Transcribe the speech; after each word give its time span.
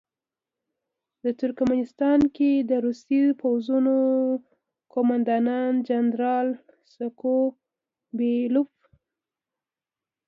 د 1.23 1.25
ترکمنستان 1.41 2.19
کې 2.35 2.51
د 2.69 2.71
روسي 2.85 3.21
پوځونو 3.41 3.95
قوماندان 4.93 5.71
جنرال 5.89 6.47
سکو 6.93 7.37
بیلوف. 8.17 8.73